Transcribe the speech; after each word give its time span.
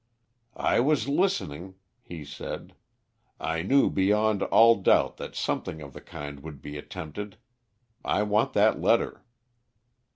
"I 0.55 0.79
was 0.79 1.07
listening," 1.07 1.75
he 2.01 2.25
said. 2.25 2.73
"I 3.39 3.61
knew 3.61 3.87
beyond 3.91 4.41
all 4.41 4.77
doubt 4.81 5.17
that 5.17 5.35
something 5.35 5.79
of 5.79 5.93
the 5.93 6.01
kind 6.01 6.39
would 6.39 6.59
be 6.59 6.75
attempted. 6.75 7.37
I 8.03 8.23
want 8.23 8.53
that 8.53 8.81
letter." 8.81 9.23